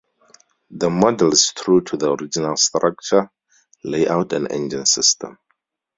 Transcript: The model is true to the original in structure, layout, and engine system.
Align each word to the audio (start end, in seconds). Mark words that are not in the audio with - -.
The 0.71 0.89
model 0.89 1.31
is 1.31 1.53
true 1.55 1.81
to 1.81 1.95
the 1.95 2.11
original 2.15 2.49
in 2.49 2.57
structure, 2.57 3.29
layout, 3.83 4.33
and 4.33 4.51
engine 4.51 4.87
system. 4.87 5.37